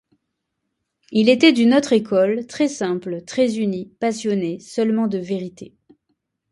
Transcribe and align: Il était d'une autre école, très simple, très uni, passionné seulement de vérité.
Il 1.11 1.29
était 1.29 1.51
d'une 1.53 1.75
autre 1.75 1.93
école, 1.93 2.47
très 2.47 2.67
simple, 2.67 3.21
très 3.21 3.59
uni, 3.59 3.85
passionné 3.99 4.59
seulement 4.59 5.05
de 5.05 5.19
vérité. 5.19 5.75